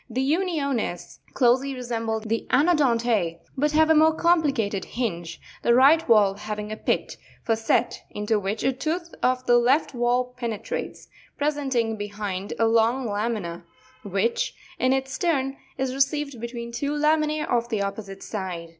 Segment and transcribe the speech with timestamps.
[0.07, 0.15] 25.
[0.15, 6.39] The Untonss closely resemble the Anodonte, but have a more complicated hinge, the right valve
[6.39, 12.51] having a pit (fossette) into which a tooth of the left valve penetrates, presenting behind
[12.57, 13.63] a long lamina,
[14.01, 18.69] which, in its turn, is received between two laminz of the opposite side.